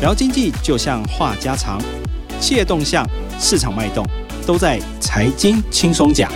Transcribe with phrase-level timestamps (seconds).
[0.00, 1.80] 聊经济就像话家常，
[2.38, 3.04] 企业动向、
[3.36, 4.06] 市场脉动，
[4.46, 6.30] 都在财经轻松讲。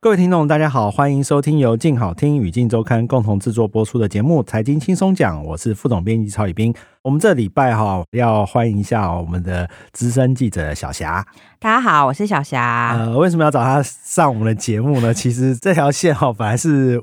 [0.00, 6.72] 各位听众，大家好，欢迎收听由静好听与静周刊共同制作播出的节目《财经轻松讲》，我是副总编辑曹宇斌。
[7.02, 11.26] 我们这礼拜哈要欢迎一下我们的资深记者小霞。
[11.58, 12.96] 大家好，我是小霞。
[12.96, 15.12] 呃，为什么要找她上我们的节目呢？
[15.12, 17.02] 其实这条线哈本来是。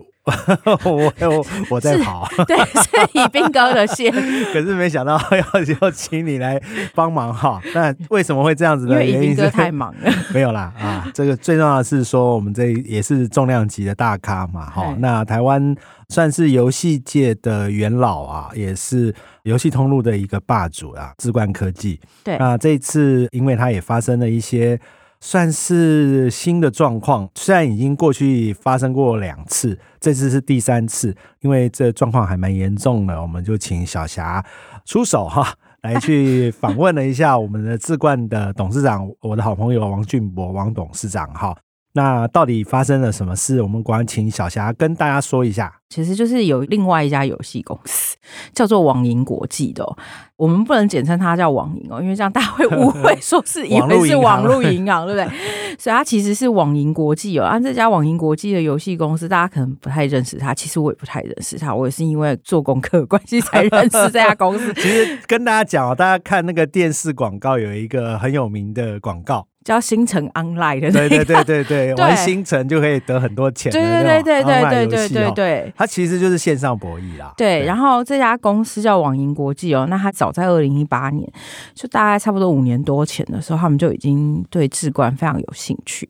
[0.84, 4.12] 我我我在跑，对， 是宇彬哥的线，
[4.52, 6.62] 可是没想到要要请你来
[6.94, 7.62] 帮忙哈。
[7.74, 9.04] 那为什么会这样子呢？
[9.04, 10.12] 因为宇彬哥太忙了。
[10.34, 14.94] 没有啦啊，这个最重要的是说，我们这也是重量级的大咖嘛哈。
[15.00, 15.76] 那台湾
[16.10, 19.14] 算是游戏界的元老啊，也是
[19.44, 22.00] 游戏通路的一个霸主啊，智冠科技。
[22.24, 24.80] 对，那这一次因为它也发生了一些。
[25.20, 34.46] 算是新的状况，虽然已经过去发生过两次，这次是第三次，因为这状况还蛮严重的，我们就请小霞
[34.86, 41.56] 出手哈，来去访问了一下我们的智冠的董事长，我的好朋友王俊博王董事长哈。
[41.98, 43.60] 那到底发生了什么事？
[43.60, 45.74] 我们赶快请小霞跟大家说一下。
[45.90, 48.18] 其实就是有另外一家游戏公司
[48.54, 49.98] 叫做网银国际的，哦，
[50.36, 55.38] 我们不能简称它叫网银哦，因为这样大家会误会，说是 以为是网络银行，对不对？
[55.80, 57.46] 所以它其实是网银国际哦。
[57.46, 60.54] 啊，这家网银国际的游戏公司，大家可能不太认识它。
[60.54, 64.74] 其实我也不太认识它，我也是因为做功课关系才认识这家公司。
[64.76, 69.48] 其实跟大家讲哦，大家看那个电视广告，有一个很有名的广告。
[69.68, 73.70] 叫星辰 Online 的，对对对对 对，玩星辰就可以得很多钱。
[73.70, 77.34] 对对对对对对对对对，它其实就是线上博弈啦。
[77.36, 81.30] 对，然后这家公司叫网银国际哦，那它早在二零一八年，
[81.76, 86.10] 就大概差不多五年多前的时候，他们就已经对智冠非常有兴趣。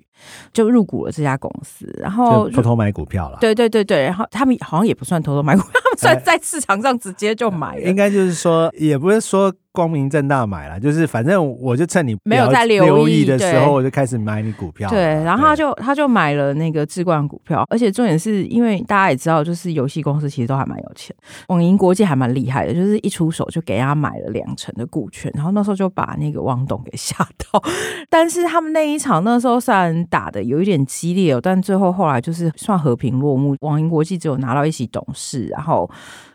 [0.52, 3.38] 就入股了这家公司，然后偷偷买股票了。
[3.40, 7.82] 对对对对，然后他们好像也不算偷偷买股票， 算在市场上直接就买了。
[7.82, 14.90] 应该就是说，也不是说光明正大买了，就是反正我就趁你没有在留意的时候，我就开始买你股票。
[14.90, 21.16] 对，然后他就他就买了那个置冠股票，而且重点是因为大家也知道，就是游戏公司其实都还蛮有钱，
[21.48, 27.18] 网银国际还蛮厉害的，就是一出手就给他买了两成的股权，然后那时候就把那个汪董给吓
[27.52, 27.62] 到。
[28.10, 29.88] 但是他们那一场那时候虽然。
[30.10, 33.56] 打的有一点激烈哦，但最后后来就是算和平落幕。
[33.62, 35.87] 网银国际只有拿到一席董事，然后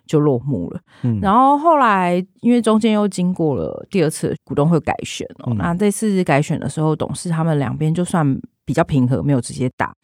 [0.07, 0.81] 就落幕了。
[1.03, 9.95] 嗯，然后后来因为中间又经过了第二次股东会改选哦，嗯、那这次改选的时候，董事他们两边就算比较平和，没有直接打，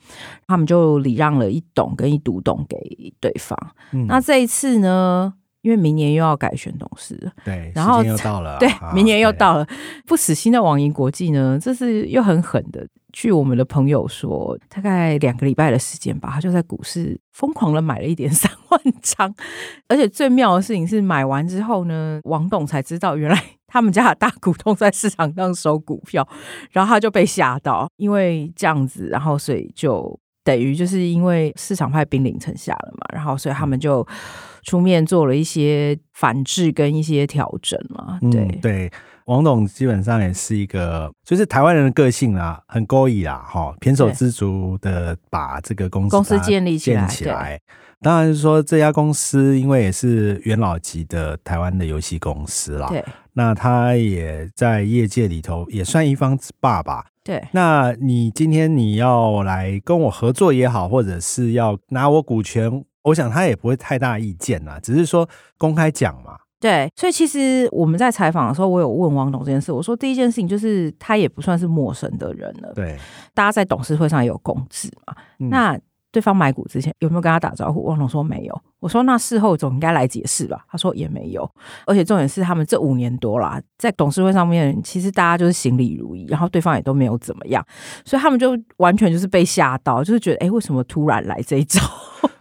[0.47, 3.59] 他们就礼让了一董跟一独董给对方。
[3.93, 5.35] 嗯、那这一次呢？
[5.69, 9.67] 因为明年又要改选董事了，对，然后又到了，对，明年又到了，
[10.06, 12.89] 不死心的网银国际呢，这是又很狠的。
[13.12, 19.34] 据我们的朋友说，大概两个礼拜的时间吧，他就在股市疯狂的买了一点三万张，
[19.89, 26.27] 而且最妙的事情是，买完之后呢，王董才知道原来他们家的大股东在市场上收股票，
[26.71, 30.19] 然后他就被吓到，因为这样子，然后所以就
[30.49, 34.07] 等于就是因为市场派兵临城下了嘛，然后所以他们就。
[34.65, 38.91] 出面做了一些反制跟一些调整嘛，对、嗯、对，
[39.25, 47.07] 王董基本上也是一个，就是台湾人的个性啊，很勾引啦，哈，胼手知足的把这个公司公司建立起来。
[47.07, 47.59] 起来
[48.01, 57.47] 当然是说这家公司，因为也是元老级的台湾的游戏公司啦，对，那他也在业界里头也算一方之霸吧，对。
[57.53, 62.83] 那你今天你要来跟我合作也好，或者是要拿我股权。
[63.03, 65.28] 我想他也不会太大意见啦，只是说
[65.59, 66.38] 公开讲嘛。
[66.59, 69.71] 对，所以其实我们在采访的时候，我有问王董这件事。
[69.71, 72.72] 我说第一件事情就是他也不算是陌生的人了。
[72.75, 72.99] 对，
[73.34, 75.15] 大家在董事会上也有共识嘛。
[75.38, 75.78] 嗯、那
[76.19, 77.84] 对方买股之前有没有跟他打招呼？
[77.84, 78.61] 王龙说没有。
[78.81, 80.65] 我说那事后总应该来解释吧？
[80.69, 81.49] 他说也没有。
[81.87, 87.65] 而且重点是他们这五年多啦，在董事会上面，其实大家就是行礼如仪，然后对方也都没有怎么样，
[88.05, 91.81] 所以他们就完全就是被吓到，就是觉得哎，为什么突然来这一招？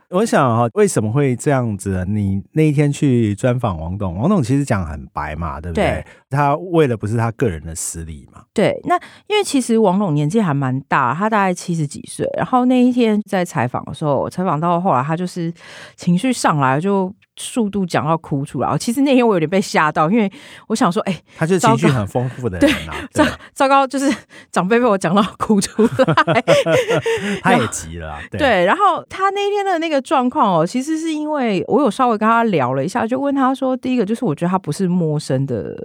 [0.10, 2.06] 我想哈，为什么会这样子？
[2.08, 5.86] 你那一天去专访王董，王董其实讲很白嘛，对不对？
[5.86, 8.44] 对，他为了不是他个人的私利嘛。
[8.54, 8.96] 对，那
[9.28, 12.26] 因为其实王董年纪还蛮大，他大概七十几岁。
[12.38, 15.54] 然后那一天在采访的时候，采访到后来，他就是
[15.96, 17.14] 情绪上来就。
[17.38, 20.30] 速度讲到哭出来，其实那天我有点被吓到，因为
[20.68, 23.08] 我想说，哎、欸，他就是情绪很丰富的人呐、啊。
[23.12, 24.12] 糟糟糕，就是
[24.52, 26.44] 长辈被我讲到哭出来，
[27.42, 28.18] 他也急了。
[28.32, 35.76] 对，对，然后他那天的那个状况哦，其实是因为我有稍微跟他聊了一下，就问他说，第一个就是我觉得他不是陌生的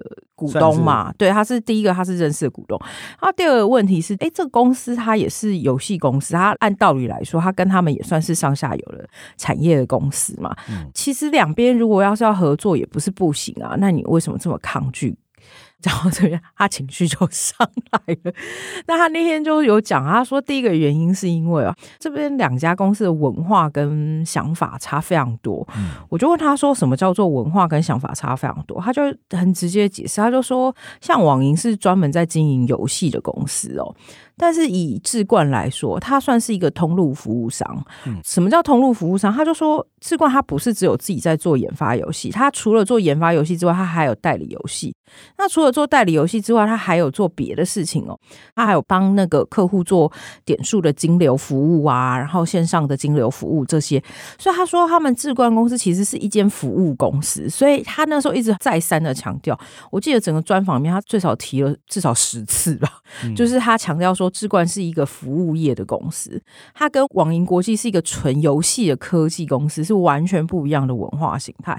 [0.42, 2.76] 股东嘛，对，他是第一个，他是认识的股东。
[3.20, 10.54] 然后第二个问题是，哎，这个公司它也是游戏公司，它按道理来说，它跟他们也算是上下游的产业的公司嘛。
[10.68, 13.76] 嗯、其实两边如果要是要合作，也不是不行啊。
[13.78, 15.16] 那你为什么这么抗拒？
[15.82, 17.56] 然后这边他情绪就上
[17.90, 18.32] 来了。
[18.86, 25.66] 那他那天就有讲，他说第一个原因是因为啊，这边两家公司的文化跟想法差非常多。
[25.76, 28.80] 嗯、我就问他说，什么叫做文化跟想法差非常多？
[28.80, 33.94] 他就很直接解释，他就说，像网银是专门在经营游戏的公司哦。
[34.36, 37.84] 但是以智冠来说，它算是一个通路服务商。
[38.06, 39.32] 嗯，什么叫通路服务商？
[39.32, 44.94] 他就说，智冠它不是只有自己在做研发游戏，它除了做研发游戏之外，它还有代理游戏。
[45.36, 48.18] 那除了做代理游戏之外，他还有做别的事情哦。
[48.54, 50.10] 他还有帮那个客户做
[50.46, 54.02] 点数的金流服务啊，然后线上的金流服务这些。
[54.38, 57.50] 所以他说，他们智冠公司其实是一间服务公司。
[57.50, 59.58] 所以他那时候一直再三的强调，
[59.90, 62.88] 我记得整个专访里面，他最少提了至少十次吧，
[63.24, 64.22] 嗯、就是他强调说。
[64.22, 66.40] 说智冠是一个服务业的公司，
[66.74, 71.76] 它跟网银国际是一个纯游戏的科技公司，是完全不一样的文化形态。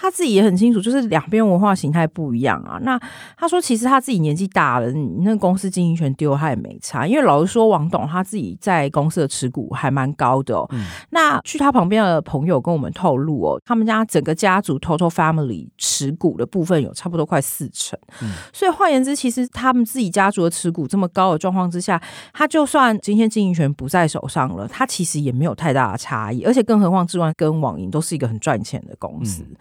[0.00, 2.78] 他自己也很清楚，就是两边文化形态不一样啊。
[2.82, 2.98] 那
[3.36, 7.06] 他说，其实他自己年纪大了，你那公司经营权丢他也没差。
[7.06, 10.66] 因为老实说，王董他自己在公司的持股还蛮高的哦。
[10.70, 17.98] 嗯、那据他旁边的朋友跟我们透露哦，他们家整个家族 Total Family 持股的部分有差不多快四成。
[18.22, 22.00] 嗯、所以换言之，其实他们自己家族的持股这么高的状况之下，
[22.32, 26.42] 他就算今天经营权不在手上了，他其实也没有太大的差异。
[26.44, 29.42] 而且更何况，之外跟网银都是一个很赚钱的公司。
[29.42, 29.56] 嗯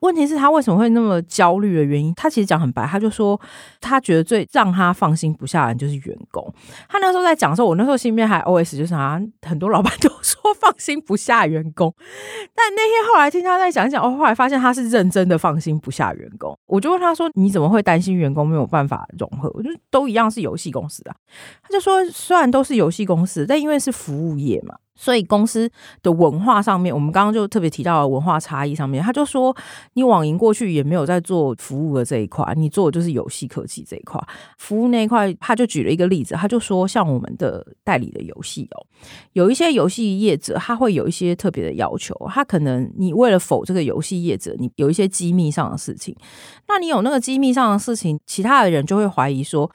[0.00, 2.12] 问题是，他为什么会那么焦虑的原因？
[2.14, 3.40] 他其实讲很白，他就说
[3.80, 6.52] 他觉得最让他放心不下的就是员工。
[6.88, 11.94] 他那时候在讲的时候，我那时候心里面还 OS 就是啊，很多老板都说放心不下员工，
[12.54, 16.56] 但那天后来听他再讲一讲，我后来发现他是认真的放心不下员工。
[16.66, 21.14] 我就问他说：“你怎么会担心员工没有办法融合？”我就都一样是游戏公司的，
[21.62, 24.76] 他就说虽然都是游戏公司，但因为是服务业嘛。
[25.00, 25.68] 所以公司
[26.02, 29.56] 的文化上面，我们刚刚就特别提到了文化差异上面，他就说
[29.94, 34.20] 你网银过去也没有在做服务的这一块，你做的就是游戏科技这一块。
[34.58, 38.84] 服务那一块，他就举了一个例子，他就说像我们的代理的游戏哦，
[39.32, 46.14] 有一些游戏业者他会有一些特别的要求，他可能你为了否这个游戏业者，你有一些机密上的事情，
[46.68, 49.70] 那你有那个机密上的事情，其他的人就会怀疑说。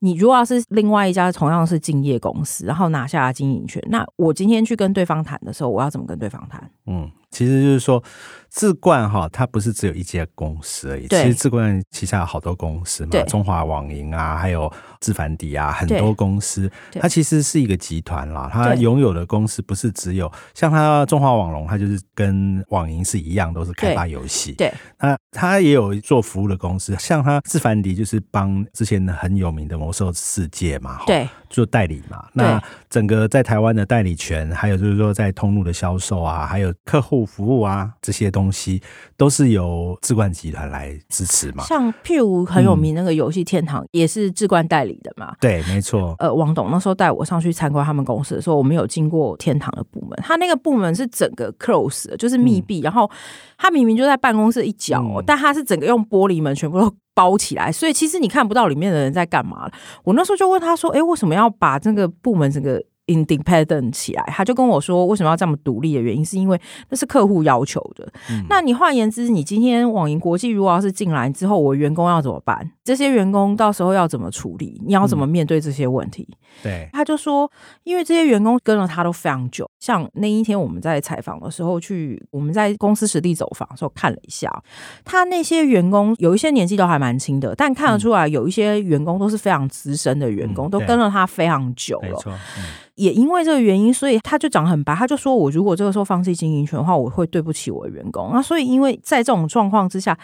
[0.00, 6.70] 你如果要是另外一家同样是敬业公司，然后拿下了经营权，那我今天去跟对方谈的时候，我要怎么跟对方谈？
[6.86, 7.10] 嗯。
[7.30, 8.02] 其实就是说，
[8.50, 11.06] 智冠哈，它不是只有一家公司而已。
[11.06, 16.70] 对其实智冠旗下有好多公司嘛，中华网银啊，还有智凡迪啊，很多公司。
[16.94, 24.52] 它其实是一个集团啦，它拥有的公司不是只有像它中华网龙，它就是跟网银是一样，都是开发游戏。
[24.52, 32.26] 对，那它也有做服务的公司，像它智凡迪就是帮之前很有名的魔兽世界嘛，对，做代理嘛。
[32.32, 37.17] 那整个在台湾的代理权，还有就是说在通路的销售啊，还有客户。
[37.24, 38.82] 服务啊，这些东西
[39.16, 41.64] 都是由智冠集团来支持嘛。
[41.64, 45.34] 像譬如很有名那个游戏天堂，嗯、也是智冠代理的嘛。
[45.40, 46.14] 对，没错。
[46.18, 53.10] 呃，王董那时候带我上去参观他们公司的时候，我们有经过天堂的部门，他那个部门是整个 close，就是密闭，嗯、然后
[53.56, 59.70] 他明明就在办公室一角，嗯、但他是整个用玻璃门全部都包起来，所以其实你看不到里面的人在干嘛。
[60.04, 66.60] 我那时候就问他说：“哎，为什么要把这个部门整个？” Independent 起来，他就跟我说，为什么要这么独立的原因，是因为
[66.90, 68.06] 那是客户要求的。
[68.30, 72.70] 嗯、那你换言之，你今天网银国际如果要是进来之后，我员工要怎么办？
[72.88, 74.80] 这些员工到时候要怎么处理？
[74.86, 76.26] 你要怎么面对这些问题？
[76.30, 77.50] 嗯、对，他就说，
[77.84, 79.70] 因为这些员工跟了他都非常久。
[79.78, 84.50] 像那一天我们在采访的时候去，我们在公司实地走访的时候看了一下，
[85.04, 92.38] 他那些员工有一些年纪都还蛮轻的，但看得出来有一些员工都是非常资深的员工，嗯、都跟了他非常久了。
[92.94, 98.30] 也因为这个原因，所以他就讲很白，他就说，我如果这个时候放弃经营权的话，我会对不起我的员工。
[98.32, 100.18] 那所以，因为在这种状况之下，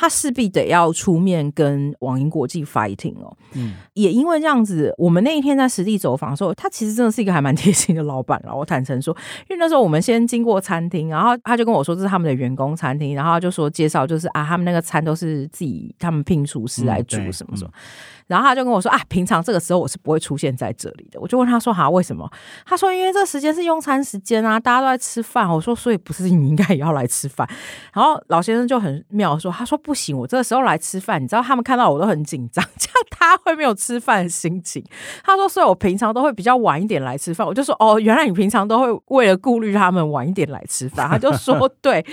[0.00, 3.36] 他势必得要出面跟网银国际 fighting 哦。
[3.54, 8.54] 嗯，也因为这样子，我们那一天在实地走访的时候，他其实真的是一个还蛮 贴心的老板了。
[8.54, 9.12] 我坦诚说，
[9.50, 17.70] 因为那时候我们先经过餐厅，然后他就跟我说这是他们的员工餐厅，然后他就说介绍就是啊，他们那个餐都是自己他们聘厨师来煮什么什么。
[18.28, 21.18] 然后他就跟我说啊，平常这个时候我是不会出现在这里的。
[21.20, 22.30] 我就问他说哈，为什么？
[22.64, 25.48] 他说因为这时间是用餐时间啊，大家都在吃饭。
[25.48, 27.48] 我说所以不是你应该也要来吃饭？
[27.92, 34.84] 然后老先生就很妙说，他说不行，我这个时候来吃饭，你知道他们看到我都很紧张， 这样他会没有吃饭的心情。
[35.24, 37.46] 他说所以我平常都会比较晚一点来吃饭。
[37.46, 41.08] 我就说哦，原来你平常都会为了顾虑他们晚一点来吃饭。
[41.08, 42.04] 他就说 对。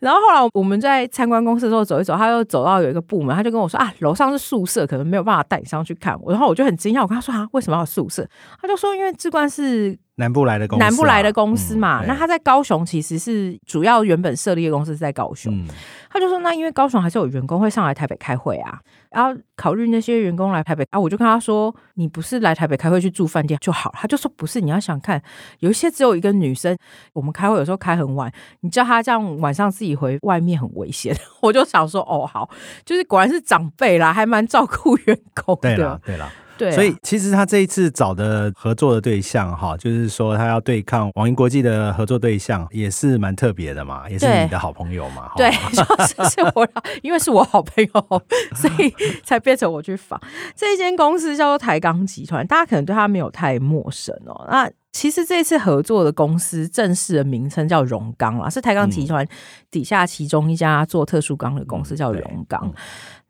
[0.00, 6.18] 然后后来我们在参观公司的时候走一走，他又走到有一个部门，他就跟我说啊，楼上是宿舍，可能没有办法带你上去看。
[6.26, 8.26] 然后我就很惊讶，我跟他说啊，为什么要宿舍？
[8.60, 9.98] 他就说因为志冠是。
[10.16, 15.54] 南部来的公司，南部来的公司嘛，嗯、那他在高雄其实是主要原本设立的公司是在高雄。
[15.54, 15.66] 嗯、
[16.10, 18.80] 他就说，那因为高雄还是有员工会上来台北开会啊，
[19.10, 23.92] 然后考虑那些员工来台北啊，我就跟他说，你不是来台北开会去住饭店就好。
[23.94, 25.22] 他就说不是，你要想看，
[25.58, 26.76] 有一些只有一个女生，
[27.12, 31.14] 我们开会有时候开很晚，你叫她这样晚上自己回外面很危险。
[31.42, 32.48] 我就想说，哦，好，
[32.86, 35.76] 就是果然是长辈啦，还蛮照顾员工的。
[35.76, 36.32] 对啦，对了。
[36.58, 45.30] 对啊，所以其实他这一次找的合作的对象哈，就是说他要对抗网银国际的合作对象，也是蛮特别的嘛，也是你的好朋友嘛。
[45.36, 46.66] 对， 就是是我，
[47.02, 48.22] 因为是我好朋友，
[48.54, 48.94] 所以
[49.24, 50.20] 才变成我去访。
[50.56, 54.46] 这一间公司叫做台钢集团，大家可能对他没有太陌生哦。
[54.50, 59.26] 那其实这次合作的公司正式的名称叫荣钢啦，是台钢集团
[59.70, 62.60] 底下其中一家做特殊钢的公司叫荣钢。
[62.64, 62.72] 嗯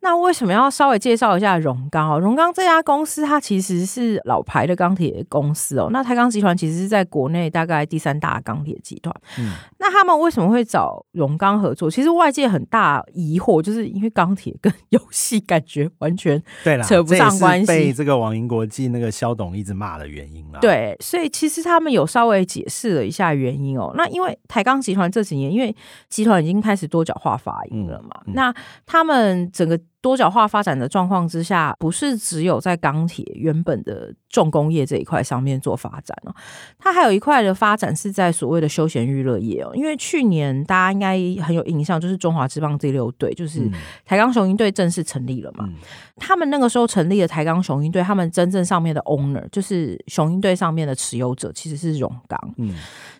[0.06, 2.16] 那为什么要稍微介绍一下荣钢哦？
[2.16, 5.88] 荣钢这家公司它其实是老牌的钢铁公司哦。
[5.90, 9.12] 那台钢集团其实是在国内大概第三大钢铁集团。
[9.36, 11.90] 嗯，那他们为什么会找荣钢合作？
[11.90, 20.60] 其实外界很大疑惑，就是因为钢铁跟 游戏感觉完全对扯不上关系，被这个网银国际那个肖董一直骂的原因了。
[20.60, 23.92] 对，所以其实他们有稍微解释了一下原因哦。
[23.96, 25.74] 那因为台钢集团这几年，因为
[26.08, 28.54] 集团已经开始多角化发营了嘛，嗯嗯、那
[28.86, 29.76] 他们整个。
[30.00, 36.34] 多角化发展的状况之下，不是只有在钢铁原本的重工业这一块上面做发展哦，
[36.78, 39.72] 它还有一块的发展是在所谓的休闲娱乐业哦。
[39.74, 43.68] 因为去年大家应该很有印象，就是中华之棒第六队，就是
[44.04, 45.68] 台钢雄鹰队正式成立了嘛。
[46.16, 52.54] 他们那个时候成立的台钢雄鹰队，他们真正上面的 owner 就是雄鹰队上面的持有者，其实是荣钢。
[52.58, 52.74] 嗯。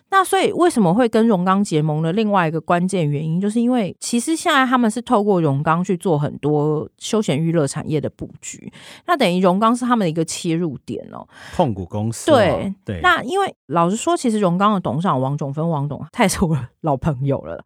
[0.09, 8.71] 那所以为什么会跟荣钢结盟的另外一个关键原因，就是因为其实现在他们是透过荣钢去做很多休闲娱乐产业的布局，
[9.05, 11.27] 那等于荣钢是他们的一个切入点哦、喔。
[11.55, 12.99] 控股公司对对。
[13.01, 17.63] 那因为老实说，其实荣钢的董事长王总分王董，他也是我的 老朋友了。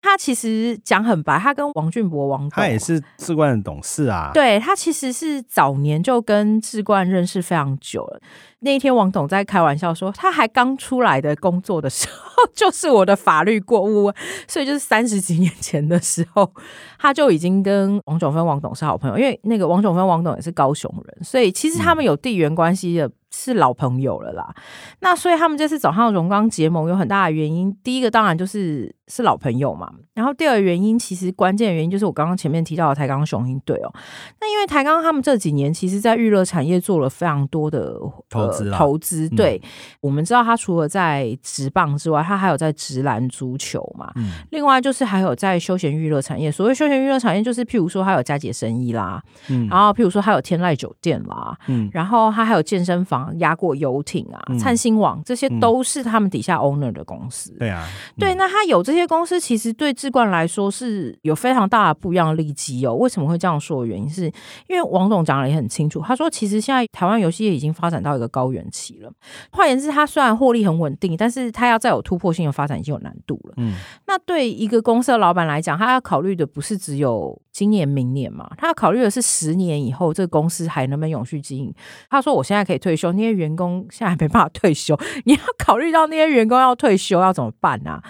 [0.00, 4.30] 他其实讲很白，他跟王俊博王董，他也是志冠的董事啊。
[4.32, 8.20] 对，他其实是早年就跟志冠认识非常久了。
[8.64, 14.10] 那一天，王董在开玩笑说，他还刚出来的工作的时候，就是我的法律过误，
[14.48, 16.50] 所以就是三十几年前的时候，
[16.98, 23.10] 他就已经跟王炯芬王董是好朋友，因为那个王炯芬王董也是高雄人，所以其实他们有地缘关系的。
[23.34, 24.54] 是老朋友了啦，
[25.00, 27.74] 那所以他们这次找上荣光结盟有很大的原因。
[27.82, 33.90] 第一个当然就是是老朋友嘛，然后第二个原因其实关键的原因就是我刚刚前面提到的台钢雄鹰队哦。
[34.38, 37.94] 那因为台钢他们这几年其实在娱乐产业做了非常多的
[38.28, 39.28] 投资、呃，投资。
[39.30, 39.68] 对，嗯、
[40.02, 44.12] 我们知道他除了在职棒之外，他还有在职篮足球嘛。
[44.16, 46.52] 嗯、另外就是还有在休闲娱乐产业。
[46.52, 53.21] 所谓休闲娱乐产业，就是譬如说他有佳节生意啦，嗯，然后譬如说他有天籁酒店啦，嗯，然后他还有健身房。
[53.38, 57.52] 压过游艇啊，灿星网，这些都是他们底下 owner 的公司。
[57.58, 57.86] 对啊，
[58.18, 62.94] 对，那他有这些公司，其实对志冠来说是有非常大的不一样的利基哦。
[62.94, 64.26] 为什么会这样说的原因是，
[64.68, 69.12] 因为王总讲的也很清楚，他说其实现在台湾游戏业已经发展到一个高原期了。
[69.50, 73.54] 换言之，他虽然获利很稳定，但是他要再有突破性的发展已经有难度了。
[73.56, 73.74] 嗯，
[74.06, 81.74] 那对一个公司的老板来讲，他要考虑的不是只有今年、明年嘛，他考虑的是十年以后这个公司还能不能永续经营。
[82.08, 88.02] 他说：“我现在可以退休，那些员工现在还没办法退休， 你要考虑到那些员工要退休要怎么办啊？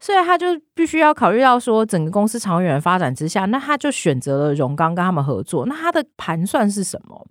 [0.00, 5.64] 所以他就必须要考虑到说，整个公司长远的发展之下，那他就选择了荣刚跟他们合作。
[5.66, 7.26] 那他的盘算是什么？”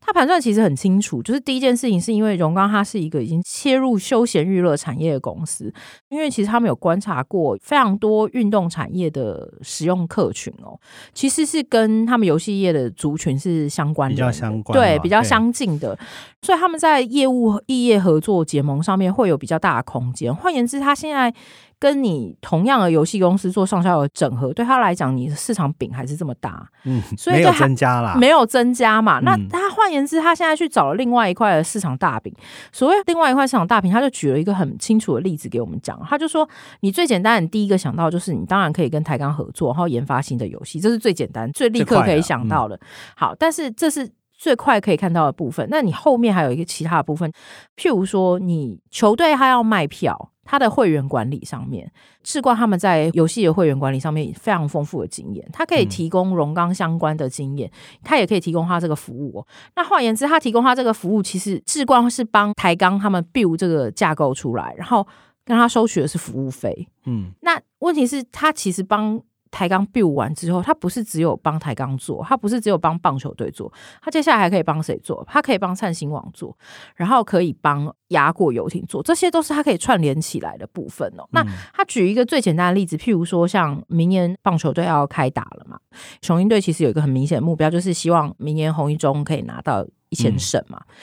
[0.00, 5.72] 他盘算其实很清楚，就是第一件事情是因为荣刚它是一个已经切入休闲娱乐产业的公司，
[6.08, 10.78] 因为其实他们有观察过非常多运动产业的使用客群哦，
[11.12, 15.98] 其实是跟他们游戏业的族群是相关的，比较相关，对，比较相近的，
[16.42, 20.34] 所以他们在业务异业合作结盟上面会有比较大的空间。
[20.34, 21.34] 换言之，他现在。
[21.76, 29.18] 跟你同样的游戏公司做上下游整合，对他来讲，你的市场饼还是这么大，嗯，所以没有增加啦，没有增加嘛。
[29.18, 32.34] 嗯、那他换言之，他现在去找了另外一块的市场大饼。
[32.72, 36.48] 所谓另外一块市场大饼，他就举了一个很清楚的例子给我们讲，他就说，
[36.80, 42.76] 你最简单，你第一个想到就是你当然可以跟台钢合作，然后研发新的游戏，这是最简单、最立刻可以想到的。
[42.76, 42.80] 嗯、
[43.16, 45.66] 好，但是这是最快可以看到的部分。
[45.70, 47.30] 那你后面还有一个其他的部分，
[47.76, 50.30] 譬如说，你球队他要卖票。
[50.44, 51.90] 他的会员管理上面，
[52.22, 57.70] 智冠他们在游戏的会员管理上面非常丰富的经验，他可以提供荣刚相关的经验，
[58.02, 59.46] 他也可以提供他这个服务哦。
[59.76, 65.06] 那换言之，他提供他这个服务，其实智冠是帮台钢他们 build 这个架构出来，然后
[65.44, 66.86] 跟他收取的是服务费。
[67.06, 69.20] 嗯，那问题是，他其实帮。
[69.54, 75.24] 台钢 build 完之后，他不是只有帮台钢做，他不是只有帮棒球队做，他接下来还可以帮谁做？
[75.30, 76.56] 他可以帮灿星网做，
[76.96, 81.22] 然后可以帮亚果游艇做，这些都是他可以串联起来的部分哦。
[81.22, 85.78] 嗯、那他举一个最简单的例子，譬如说，像明年棒球队要开打了嘛，
[86.20, 90.82] 雄鹰队其实有一个很明显的目标，就是希望明年红一中可以拿到一千胜嘛。
[90.88, 90.94] 嗯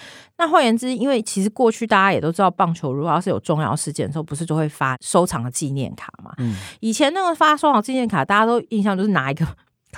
[0.41, 6.33] 那换言之，因为其实过去大家也都知道，棒球如果要是有重要事件的时候，不是就会发收藏的纪念卡嘛？
[6.39, 9.45] 嗯，以前那个发收藏纪念卡，大家都印象就是拿一个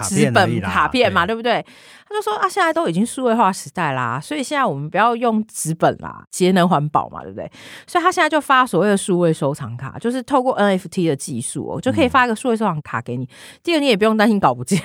[0.04, 1.66] 纸本卡片嘛，对不对？
[2.08, 7.52] 他就说啊，现在都已经数位化时代啦，所以现在我们不要用纸本啦，节能环保嘛，对不对？
[7.88, 13.24] 所以他现在就发所谓的数位收藏卡，就是透过 NFT 的技术哦，就可以发一个数位收藏卡给你。
[13.24, 13.28] 嗯、
[13.64, 14.80] 第二个你也不用担心搞不见，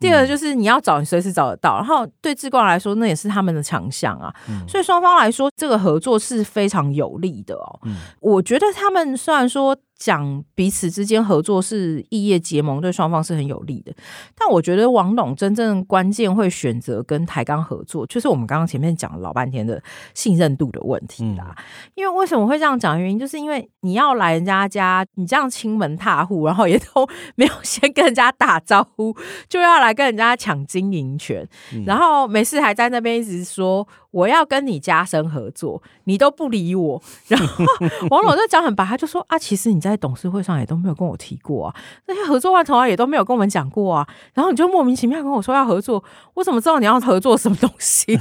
[0.00, 1.76] 第二个就是你要找你随时找得到。
[1.76, 4.34] 然后对志冠来说，那也是他们的强项啊。
[4.48, 7.78] 嗯、所以双方来说，这个合作是非常有利的哦。
[7.84, 9.76] 嗯、我觉得他们虽然说。
[10.04, 13.92] 讲彼此之间合作是异业结盟，对双方是很有利的。
[14.36, 19.80] 但我觉得王董真正关键会选择跟台钢合作，就是我们刚刚前面讲了老半天的
[20.12, 21.54] 信任度的问题啦。
[21.56, 23.00] 嗯、因为为什么会这样讲？
[23.00, 29.16] 原因就是因为你要来人家家，你这样亲门踏户，然后也都没有先跟人家打招呼，
[29.48, 33.86] 就要来跟人家抢经营权，嗯、然后没事还在那边一直说。
[34.12, 37.02] 我要跟你加深合作，你都不理我。
[37.26, 37.64] 然后
[38.10, 41.74] 王董就讲很白，他就说啊，其实你在董事会上也都没有跟我提过啊，
[42.06, 44.06] 那些合作案从来也都没有跟我们讲过啊。
[44.34, 46.02] 然后你就莫名其妙跟我说要合作，
[46.34, 48.18] 我怎么知道你要合作什么东西？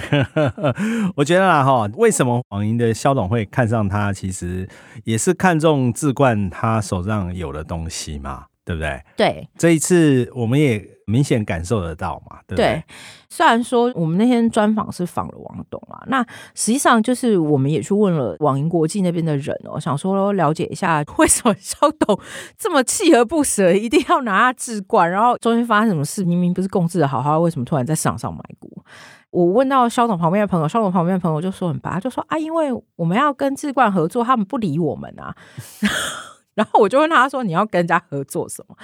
[1.16, 4.68] 我觉得啦哈，为什么网银的肖董会看上他，其实
[5.04, 8.46] 也是看中志冠他手上有的东西嘛。
[8.64, 9.04] 对不对？
[9.18, 12.66] 对，这一次我们也明显感受得到嘛，对不对？
[12.66, 12.84] 对，
[13.30, 22.20] 虽然说我们那天专访是访了王董啊，那实际上就是我们也去问了网银国际那边的人哦，想说了解一下为什么肖董
[22.58, 26.24] 这么锲而不舍，一定要拿他置冠，然后中间发生什么事？
[26.24, 28.70] 明明不是共治的好好，为什么突然在市场上买股？
[29.32, 35.34] 我问到肖董旁边的朋友，肖董旁边的朋友就说很白，就说啊，因为我们要跟志冠合作，他们不理我们啊。
[36.54, 38.76] 然后我就问他说：“你要跟人家合作什么？”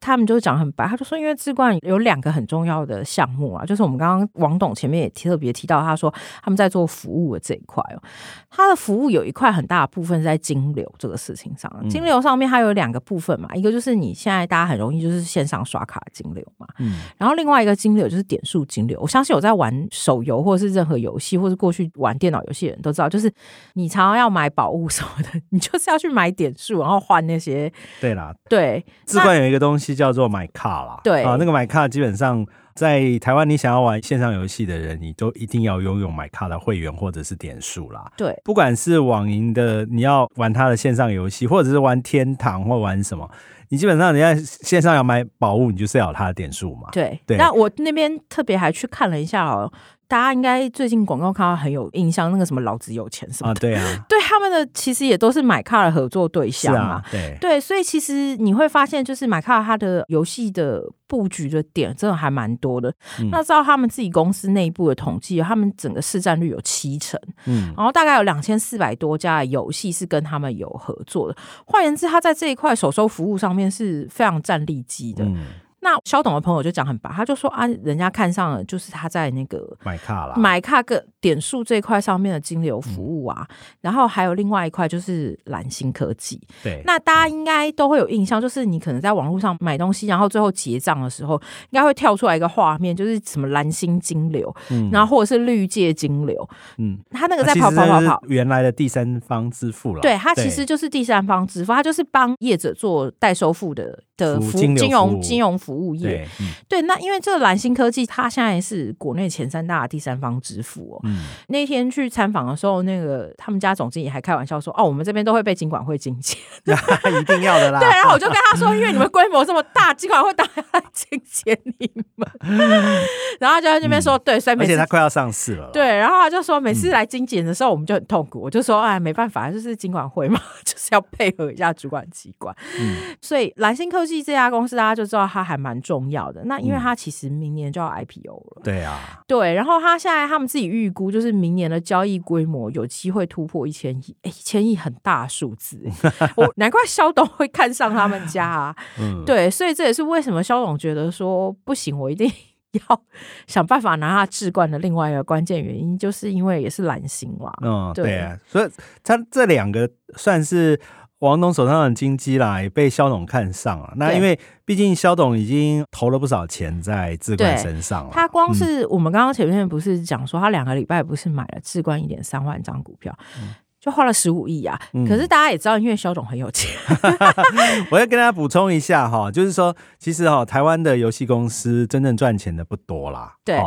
[0.00, 8.02] 他们就讲很白，他就说：“因为志冠有两个很重要的项目啊，就是我们刚刚王董前面也特别提到，他说他们在做服务的这一块哦，
[8.48, 11.70] 他的服务有一块很大的部分是在金流这个事情上。
[11.90, 18.98] 金流上面它有两个部分嘛，一个就是你现在大家很容易就是线上刷卡金流嘛，嗯，然后另外一个金流就是点数金流。
[19.02, 23.30] 我相信有在玩手游或者是任何游戏，或是过去玩电脑游戏的人都知道，就是
[23.74, 27.70] 你常常要买宝物什么的， 你就是要去买点数，然后换那些。
[28.00, 29.89] 对啦，对，志冠有一个东西。
[29.94, 38.10] 叫做买卡啦，对啊，那个买卡基本上在台湾，你想要玩线上游戏的人，你都一定要拥有买卡的会员或者是点数啦。
[38.16, 43.28] 对，不管是网银的，你要玩他的线上游戏，或者是玩天堂或玩什么，
[43.68, 46.88] 你基本上你在线上要买宝物，你就是要有他的点数嘛。
[46.92, 47.36] 对，对。
[47.36, 49.72] 那我那边特别还去看了一下哦。
[50.10, 57.38] 大家应该最近广告看到很有印象，那个什么老子有钱什么的，啊对啊， 对他们的其实也都是买卡的合作对象嘛，啊、对。
[57.40, 62.92] 对，所以其实你会发现，就是买卡它的游戏的布局的点真的还蛮多的。
[63.20, 71.36] 嗯、那照他们自己公司内部的统计，他们整个市占率有七成，嗯，然后大概有两千四百多家的游戏是跟他们有合作的。
[71.64, 75.24] 换言之，他在这一块手收服务上面是非常占利基的。
[75.24, 75.36] 嗯
[75.80, 86.40] 那肖董的朋友就讲很白，他就说啊，人家看上了就是他在那个买卡啦，买卡个点数这一块上面的金流服务啊，嗯、然后还有另外一块就是蓝星科技。
[86.62, 91.34] 对，那大家应该都会有印象，就是你可能在网络上买东西，然后最后结账的时候，
[91.70, 105.70] 应该会跳出来一个画面，就是什么蓝星金流，嗯、然后或者是绿界金流，嗯，他那个在跑跑跑跑，原来的第三方支付了，对，他其实就是第三方支付，他就是帮业者做代收付的的服金融金融服。
[105.70, 111.00] 服务业对，嗯、对，那因为这个蓝星科技，它现在是国内前三大的第三方支付哦。
[111.04, 122.28] 嗯、那天去参访的时候，那个他们家总经理还开玩笑说：“哦，我们这边都会被金管会金钱， 一定要的啦。”对，然后我就跟他说：“因为你们规模这么大，金管会当然来金钱你们。
[122.42, 123.00] 嗯”
[123.38, 132.52] 然后就在那边说：“对，所以而且他快要上市了。”对，然后他就说：“每次来精简的时候，我们就很痛苦。”我就说：“哎，没办法，就是金管会嘛， 就是要配合一下主管机关。
[132.80, 136.42] 嗯”所以蓝星科技这家公司，大家就知道它还蛮重要的。
[136.44, 139.54] 那因为它其实明年就要 IPO 了，嗯、对啊，对。
[139.54, 145.80] 然后它现在他们自己预估，就是明年的交易规模有机会突破一千亿，哎，一千亿很大数字，
[146.36, 148.74] 我难怪肖董会看上他们家啊。
[148.98, 152.30] 嗯，对，所以这也是为什么肖董觉得说不行，我一定
[152.88, 153.02] 要
[153.46, 157.52] 想办法拿下置冠的另外一个关键原因，就是因为也是蓝星啦。
[157.62, 158.70] 嗯，对啊，所以
[159.02, 160.80] 他这两个算是。
[161.20, 163.92] 王董手上的金鸡啦，也被肖董看上了。
[163.96, 168.10] 那因为毕竟肖董已经投了不少钱在智冠身上了。
[168.12, 173.16] 他光是我们刚刚前面不是讲说，他两个礼拜不是买了智冠一点三万张股票。
[173.38, 174.78] 嗯就花了十五亿啊！
[175.08, 176.70] 可是大家也知道，因为肖总很有钱。
[176.86, 183.36] 嗯、 我要跟大家补充一下哈，就是说，其实哈，台湾的游戏公司真正赚钱的不多啦。
[183.42, 183.58] 对，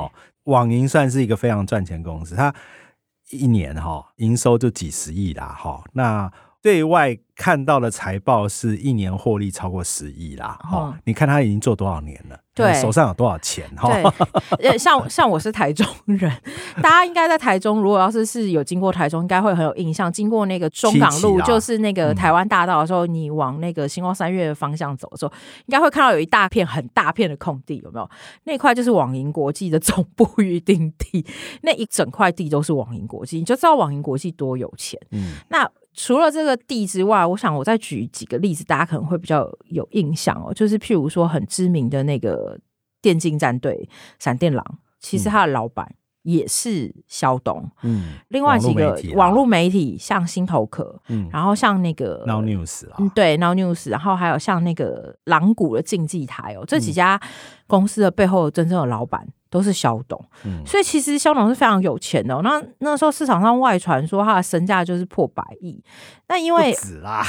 [0.43, 2.53] 网银算是一个非常赚钱公司，它
[3.31, 5.47] 一年哈营收就几十亿啦。
[5.59, 6.31] 哈，那
[6.63, 10.57] 对外看到的财报是一年获利超过十亿啦。
[10.61, 12.39] 哈、嗯，你看他已经做多少年了？
[12.55, 13.69] 对，手上有多少钱？
[13.75, 13.89] 哈，
[14.61, 16.31] 呃，像像我是台中人，
[16.81, 20.09] 大家应该在台中，如果要是是有经过台中，应该会很有印象。
[20.09, 25.33] 经过那个中港路，就是那个台湾大道的时候，你往那个星光三月的方向走的时候，
[25.65, 28.09] 应该会看到有一大片很大片的空地，有没有？
[28.45, 31.25] 那块就是网银国际的总部预定地，
[31.63, 34.97] 那一整块地都是网银国际，你就知道网银国际多有钱。
[35.11, 35.69] 嗯，那。
[35.93, 40.53] 除了这个地之外，我想我再举几个例子，大家可能会比较有印象哦。
[40.53, 42.59] 就是譬如说，很知名的那个
[43.01, 43.87] 电竞战队
[44.19, 44.65] 闪电狼，
[44.99, 47.69] 其实他的老板也是肖东。
[47.83, 57.21] 嗯，另外几个网络媒体，像新头壳，嗯，然后像那个 Now News 啊，对 Now News，然后还有像那个狼谷的竞技台哦，这几家
[57.67, 59.27] 公司的背后真正的老板。
[59.53, 62.35] 都是肖董，嗯，所以其实肖董是非常有钱的。
[62.41, 65.79] 那那时候市场上外传说他的身价就是破百亿，
[66.27, 67.23] 那因为死啦，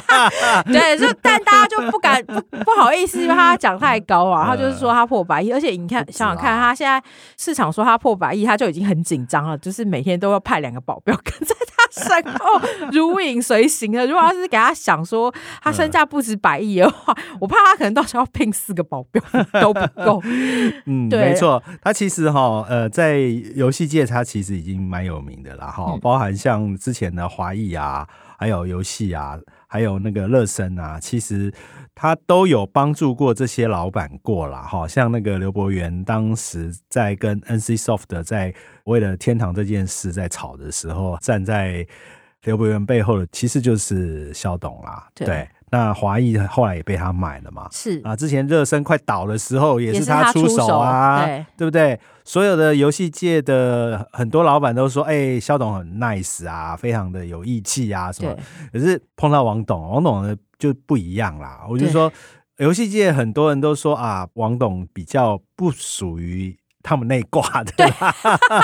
[0.70, 7.02] 对，就但大家就不敢 不不好意思，因为他讲太高啊，他就是说他破百亿，而且你看想想看，他现在
[7.38, 11.65] 市场说他破百亿，他就已经很紧张了，就是每天都要派两个保镖跟在他
[11.96, 12.60] 身 后
[12.92, 14.06] 如影随形的。
[14.06, 15.32] 如果要是给他想说
[15.62, 19.22] 他身价不止百亿的话，我怕他可能到时候要聘四个保镖
[19.60, 20.22] 都不够。
[20.86, 21.62] 嗯，对，没错。
[21.82, 23.18] 他其实哈，呃，在
[23.54, 28.06] 游戏界他其实已经蛮有名的了哈，包含像之前的华裔啊，
[28.38, 31.52] 还有游戏啊，还有那个乐声啊，其实
[31.96, 34.86] 他都有帮助过这些老板过了哈。
[34.86, 38.54] 像那个刘伯元当时在跟 NCSoft 在
[38.84, 41.84] 为了天堂这件事在吵的时候，站在
[42.44, 45.26] 刘伯元背后的其实就是肖董啦，对。
[45.26, 47.66] 对那华谊后来也被他买了嘛？
[47.72, 51.98] 是啊，之前热身快倒的时候，也是他出手啊，对，对不对？
[52.24, 58.32] 所有的游戏界的很多老板都说：“哎、欸，萧董很 nice 啊，非常的有义气啊，什么。”
[58.72, 61.60] 可是碰到王董，王董呢就不一样啦。
[61.68, 62.12] 我就说，
[62.58, 67.86] 游戏界很多人都说啊，王董比较不属于他们那挂的，对，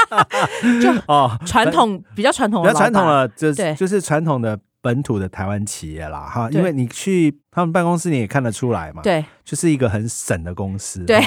[0.80, 4.58] 就哦，传统比较传统，比较传统的，就就是传统的。
[4.82, 11.24] 本土的台湾企业啦，哈，因为你去他们办公室，你也看得出来嘛，对，就是一个很省的公司，对。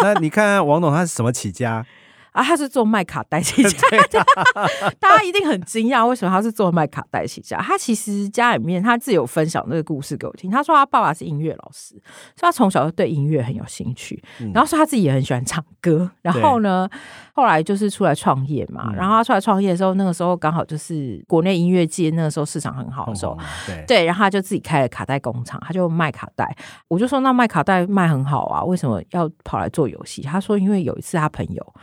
[0.00, 1.86] 那你看看王董他是什么起家？
[2.34, 3.78] 啊，他是做卖卡带起家，
[4.98, 7.56] 大家一定很惊讶，为什么他是做卖卡带起家？
[7.62, 10.50] 他其实家里面他自己有分享那个故事给我听。
[10.50, 11.90] 他说他爸爸是音乐老师，
[12.34, 16.10] 所以他从小就对音乐很有兴趣，嗯、然后说他自己也很喜欢唱歌。
[16.22, 16.90] 然后呢，
[17.34, 18.92] 后来就是出来创业嘛。
[18.92, 26.52] 然后他出来创业的时候，那个时候刚好就是国内音乐界那个时候市场很好的时候，对对，然后他就自己开了卡带工厂，他就卖卡带。
[26.88, 30.22] 我就说那卖卡带卖很好啊，为什么要跑来做游戏？
[30.22, 31.74] 他说因为有一次他朋友。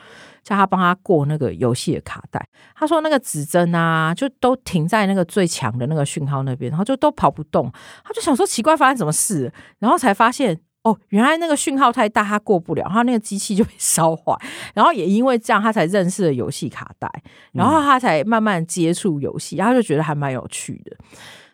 [0.44, 7.72] 叫他帮他过那个游戏的卡带，他说那个指针啊，就都停在那个最强的那个讯号那边，然后就都跑不动。
[8.04, 9.52] 他就想说奇怪，发生什么事？
[9.80, 14.36] 然后才发现哦，原来那个讯号太大，他过不了，他那个机器就被烧坏。
[14.74, 17.08] 然后也因为这样，他才认识了游戏卡带，
[17.54, 20.98] 然后他才慢慢接触游戏，然后就觉得还蛮有趣的，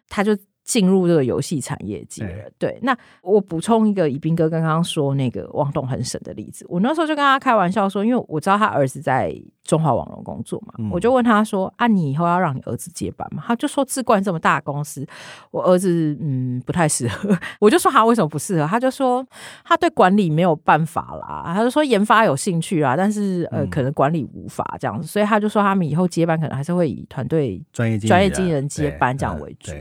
[0.10, 0.38] 他就。
[0.67, 15.08] 进入这个游戏产业界了，对，那我补充一个，以斌哥刚刚说那个王董很省的例子，我那时候就跟他开玩笑说，因为我知道他儿子在中华网络工作嘛，嗯、我就问他说：“啊，你以后要让你儿子接班吗？”他就说：“志冠这么大公司，
[15.51, 19.25] 我儿子嗯不太适合。”我就说：“他为什么不适合？”他就说
[19.63, 29.71] ：“他对管理没有办法啦。”他就说：“研发有兴趣啊，但是呃可能管理无法这样子。”所以他就说他们以后接班可能还是会以团队专业专业经理人接班这样为主。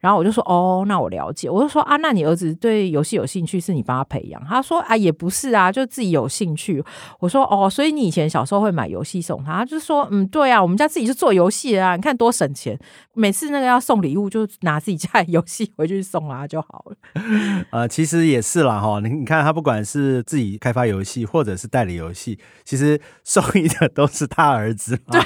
[0.00, 1.48] 然后我就说哦，那我了解。
[1.48, 4.42] 我就说啊，那你儿子对游戏有兴趣，是你帮他培养？
[4.46, 6.84] 他说啊，也不是啊，就自己有兴趣。
[7.20, 9.60] 我说哦，所以你以前小时候会买游戏送他？
[9.60, 12.78] 他就说嗯，对啊，我们家自己是做游戏的啊，你看多省钱。
[13.14, 16.96] 每次那个要送礼物，就拿自己家的游戏回去送啊就好了。
[17.70, 24.96] 呃，其实也是啦哈，你你看他不管是自己开发游戏，或者是代理游戏，其实受益的都是他儿子。
[25.10, 25.20] 对，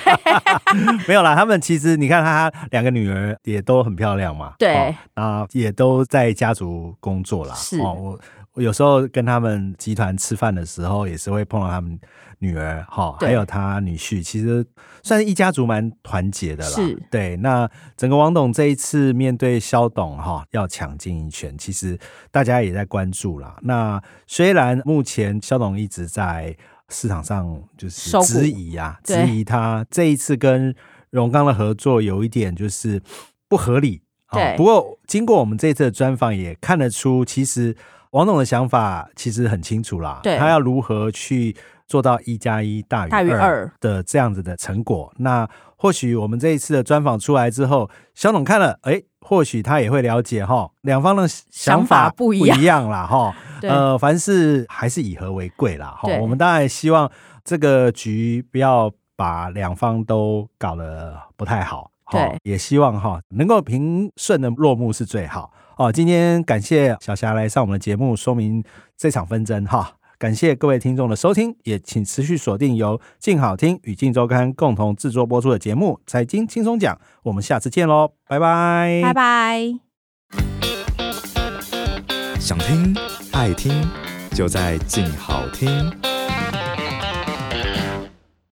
[1.06, 4.54] 没有啦，他们其实你看他两个女儿也都很漂亮嘛。
[4.58, 4.83] 对，
[5.14, 7.54] 啊、哦，也都在家族工作啦。
[7.54, 8.20] 是，哦，我
[8.54, 11.98] 我有时候跟他们集团吃饭的时候，也是会碰到他们
[12.38, 14.64] 女儿哈，还有他女婿，其实
[15.02, 16.70] 算是一家族蛮团结的啦。
[16.70, 17.36] 是，对。
[17.38, 21.98] 那整个王董这一次面对肖董哈，要抢经营权，其实
[22.30, 23.56] 大家也在关注啦。
[23.62, 26.56] 那虽然目前肖董一直在
[26.90, 30.72] 市场上就是质疑啊，质疑他这一次跟
[31.10, 33.02] 荣刚的合作有一点就是
[33.48, 34.03] 不合理。
[34.32, 34.54] 对。
[34.56, 37.76] 不过经过我们这一次的专访，也看得出其实。
[38.14, 41.52] 王总的想法其实很清楚啦，对他要如何去
[41.88, 45.12] 做到一加一大于二的这样子的成果。
[45.16, 45.44] 那
[45.76, 53.34] 或许我们这一次的专访出来之后，肖总看了，哎，或许他也会了解哈，两方的想法不一样啦哈。
[53.62, 56.08] 呃，凡事还是以和为贵啦哈。
[56.20, 57.10] 我们当然希望
[57.44, 65.52] 这个局不要把两方都搞得不太好，对，也希望哈能够平顺的落幕是最好。
[65.76, 68.62] 哦，今天感谢小霞来上我们的节目，说明
[68.96, 69.92] 这场纷争哈。
[70.16, 79.60] 感谢各位听众的收听，也请持续锁定由静好听与静周刊共同制作播出的节目《财经轻松讲》，我们下次见喽，拜拜，拜拜。
[82.38, 82.96] 想听
[83.32, 83.72] 爱听，
[84.30, 86.13] 就在静好听。